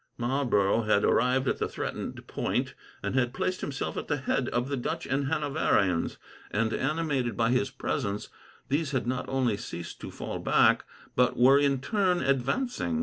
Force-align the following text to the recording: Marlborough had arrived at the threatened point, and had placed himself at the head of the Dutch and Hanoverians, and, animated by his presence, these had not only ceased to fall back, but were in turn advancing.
Marlborough 0.17 0.81
had 0.81 1.03
arrived 1.03 1.47
at 1.47 1.59
the 1.59 1.67
threatened 1.67 2.25
point, 2.25 2.73
and 3.03 3.13
had 3.13 3.35
placed 3.35 3.61
himself 3.61 3.95
at 3.95 4.07
the 4.07 4.17
head 4.17 4.49
of 4.49 4.67
the 4.67 4.75
Dutch 4.75 5.05
and 5.05 5.27
Hanoverians, 5.27 6.17
and, 6.49 6.73
animated 6.73 7.37
by 7.37 7.51
his 7.51 7.69
presence, 7.69 8.29
these 8.67 8.93
had 8.93 9.05
not 9.05 9.29
only 9.29 9.57
ceased 9.57 10.01
to 10.01 10.09
fall 10.09 10.39
back, 10.39 10.85
but 11.15 11.37
were 11.37 11.59
in 11.59 11.81
turn 11.81 12.19
advancing. 12.19 12.99